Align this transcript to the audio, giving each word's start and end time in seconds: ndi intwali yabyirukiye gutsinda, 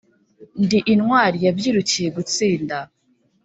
ndi 0.63 0.79
intwali 0.93 1.37
yabyirukiye 1.45 2.09
gutsinda, 2.17 2.77